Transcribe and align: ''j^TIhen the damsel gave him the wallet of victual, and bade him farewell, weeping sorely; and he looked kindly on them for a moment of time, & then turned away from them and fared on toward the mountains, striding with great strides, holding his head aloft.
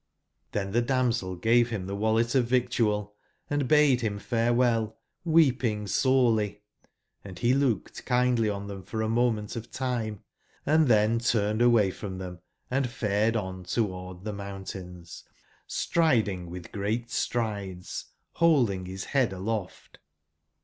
''j^TIhen 0.51 0.73
the 0.73 0.81
damsel 0.81 1.35
gave 1.35 1.69
him 1.69 1.85
the 1.85 1.95
wallet 1.95 2.33
of 2.33 2.47
victual, 2.47 3.13
and 3.51 3.67
bade 3.67 4.01
him 4.01 4.17
farewell, 4.17 4.97
weeping 5.23 5.85
sorely; 5.85 6.63
and 7.23 7.37
he 7.37 7.53
looked 7.53 8.03
kindly 8.03 8.49
on 8.49 8.65
them 8.65 8.81
for 8.81 9.03
a 9.03 9.07
moment 9.07 9.55
of 9.55 9.69
time, 9.69 10.23
& 10.57 10.65
then 10.65 11.19
turned 11.19 11.61
away 11.61 11.91
from 11.91 12.17
them 12.17 12.39
and 12.71 12.89
fared 12.89 13.35
on 13.35 13.63
toward 13.63 14.23
the 14.23 14.33
mountains, 14.33 15.23
striding 15.67 16.49
with 16.49 16.71
great 16.71 17.11
strides, 17.11 18.05
holding 18.33 18.87
his 18.87 19.03
head 19.03 19.31
aloft. 19.31 19.99